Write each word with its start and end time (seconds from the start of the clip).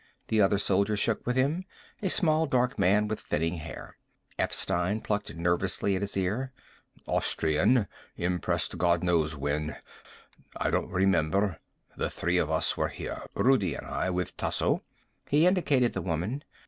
The 0.29 0.41
other 0.41 0.57
soldier 0.57 0.97
shook 0.97 1.27
with 1.27 1.35
him, 1.35 1.63
a 2.01 2.09
small 2.09 2.47
dark 2.47 2.79
man 2.79 3.07
with 3.07 3.19
thinning 3.19 3.57
hair. 3.57 3.97
Epstein 4.39 4.99
plucked 4.99 5.35
nervously 5.35 5.95
at 5.95 6.01
his 6.01 6.17
ear. 6.17 6.51
"Austrian. 7.05 7.85
Impressed 8.17 8.79
God 8.79 9.03
knows 9.03 9.35
when. 9.35 9.75
I 10.57 10.71
don't 10.71 10.89
remember. 10.89 11.59
The 11.97 12.09
three 12.09 12.39
of 12.39 12.49
us 12.49 12.75
were 12.75 12.89
here, 12.89 13.21
Rudi 13.35 13.75
and 13.75 13.85
I, 13.85 14.09
with 14.09 14.35
Tasso." 14.37 14.81
He 15.29 15.45
indicated 15.45 15.93
the 15.93 16.01
woman. 16.01 16.45